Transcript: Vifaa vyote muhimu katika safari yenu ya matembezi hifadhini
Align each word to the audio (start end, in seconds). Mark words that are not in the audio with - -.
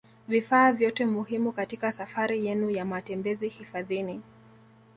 Vifaa 0.27 0.71
vyote 0.71 1.05
muhimu 1.05 1.51
katika 1.51 1.91
safari 1.91 2.45
yenu 2.45 2.69
ya 2.69 2.85
matembezi 2.85 3.47
hifadhini 3.49 4.21